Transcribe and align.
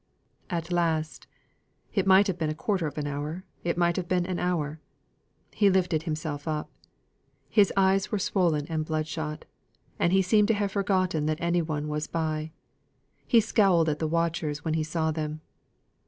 At 0.49 0.71
last 0.71 1.27
it 1.93 2.07
might 2.07 2.25
have 2.25 2.39
been 2.39 2.49
a 2.49 2.55
quarter 2.55 2.87
of 2.87 2.97
an 2.97 3.05
hour, 3.05 3.45
it 3.63 3.77
might 3.77 3.97
have 3.97 4.07
been 4.07 4.25
an 4.25 4.39
hour 4.39 4.81
he 5.53 5.69
lifted 5.69 6.01
himself 6.01 6.47
up. 6.47 6.71
His 7.49 7.71
eyes 7.77 8.11
were 8.11 8.17
swollen 8.17 8.65
and 8.65 8.83
bloodshot, 8.83 9.45
and 9.99 10.11
he 10.11 10.23
seemed 10.23 10.47
to 10.47 10.55
have 10.55 10.71
forgotten 10.71 11.27
that 11.27 11.37
any 11.39 11.61
one 11.61 11.87
was 11.87 12.07
by; 12.07 12.51
he 13.27 13.39
scowled 13.39 13.89
at 13.89 13.99
the 13.99 14.07
watchers 14.07 14.65
when 14.65 14.73
he 14.73 14.81
saw 14.83 15.11
them. 15.11 15.41